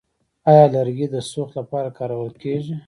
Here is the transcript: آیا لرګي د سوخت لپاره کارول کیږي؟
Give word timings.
آیا 0.49 0.65
لرګي 0.73 1.07
د 1.11 1.15
سوخت 1.31 1.53
لپاره 1.59 1.89
کارول 1.97 2.31
کیږي؟ 2.41 2.75